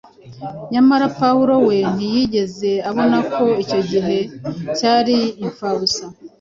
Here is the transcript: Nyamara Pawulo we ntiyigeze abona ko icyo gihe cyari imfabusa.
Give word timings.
Nyamara 0.71 1.05
Pawulo 1.19 1.55
we 1.67 1.77
ntiyigeze 1.93 2.71
abona 2.89 3.17
ko 3.33 3.43
icyo 3.63 3.79
gihe 3.91 4.17
cyari 4.77 5.17
imfabusa. 5.45 6.03